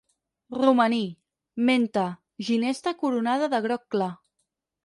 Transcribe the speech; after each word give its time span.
Romaní, 0.61 1.01
menta, 1.69 2.07
ginesta 2.49 2.97
coronada 3.05 3.53
de 3.55 3.63
groc 3.67 3.89
clar. 3.97 4.13